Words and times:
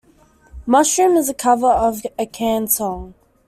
"Mushroom" 0.65 1.15
is 1.15 1.29
a 1.29 1.33
cover 1.35 1.69
of 1.69 2.01
a 2.17 2.25
Can 2.25 2.65
song. 2.67 3.13